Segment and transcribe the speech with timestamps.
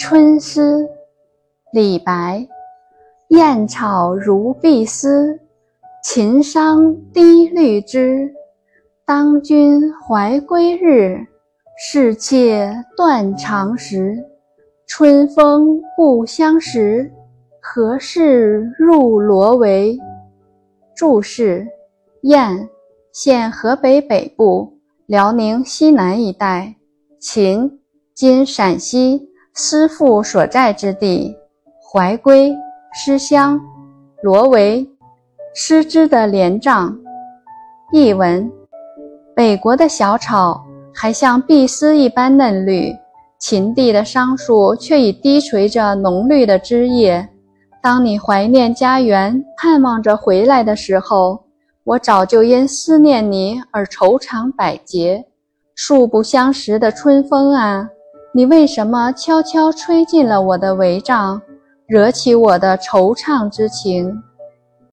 [0.00, 0.88] 春思，
[1.74, 2.48] 李白。
[3.28, 5.38] 燕草如碧丝，
[6.02, 8.32] 秦桑低绿枝。
[9.04, 11.26] 当君怀归日，
[11.76, 14.16] 是妾断肠时。
[14.86, 17.12] 春风不相识，
[17.60, 19.98] 何事入罗帷？
[20.96, 21.68] 注释：
[22.22, 22.70] 燕，
[23.12, 26.76] 现河北北部、辽宁西南一带。
[27.20, 27.82] 秦，
[28.14, 29.29] 今陕西。
[29.54, 31.36] 思父所在之地，
[31.92, 32.54] 怀归
[32.94, 33.60] 思乡，
[34.22, 34.86] 罗帷
[35.54, 36.96] 丝织的帘帐。
[37.92, 38.50] 译文：
[39.34, 42.94] 北国的小草还像碧丝一般嫩绿，
[43.38, 47.28] 秦地的桑树却已低垂着浓绿的枝叶。
[47.82, 51.42] 当你怀念家园，盼望着回来的时候，
[51.84, 55.24] 我早就因思念你而愁肠百结。
[55.74, 57.88] 素不相识的春风啊！
[58.32, 61.42] 你为什么悄悄吹进了我的帷帐，
[61.88, 64.22] 惹起我的惆怅之情？